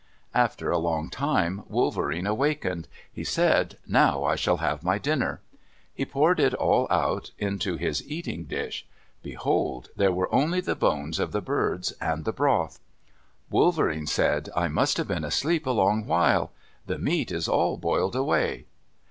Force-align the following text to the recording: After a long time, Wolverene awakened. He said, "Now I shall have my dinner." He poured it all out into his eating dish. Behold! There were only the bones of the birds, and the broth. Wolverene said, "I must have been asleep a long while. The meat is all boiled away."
After 0.33 0.71
a 0.71 0.79
long 0.79 1.11
time, 1.11 1.61
Wolverene 1.69 2.25
awakened. 2.25 2.87
He 3.13 3.23
said, 3.23 3.77
"Now 3.85 4.23
I 4.23 4.35
shall 4.35 4.57
have 4.57 4.81
my 4.83 4.97
dinner." 4.97 5.41
He 5.93 6.05
poured 6.05 6.39
it 6.39 6.55
all 6.55 6.87
out 6.89 7.29
into 7.37 7.77
his 7.77 8.03
eating 8.09 8.45
dish. 8.45 8.87
Behold! 9.21 9.89
There 9.95 10.11
were 10.11 10.33
only 10.33 10.59
the 10.59 10.73
bones 10.75 11.19
of 11.19 11.33
the 11.33 11.39
birds, 11.41 11.91
and 12.01 12.25
the 12.25 12.33
broth. 12.33 12.79
Wolverene 13.51 14.07
said, 14.07 14.49
"I 14.55 14.69
must 14.69 14.97
have 14.97 15.07
been 15.07 15.23
asleep 15.23 15.67
a 15.67 15.69
long 15.69 16.07
while. 16.07 16.51
The 16.87 16.97
meat 16.97 17.31
is 17.31 17.47
all 17.47 17.77
boiled 17.77 18.15
away." 18.15 18.65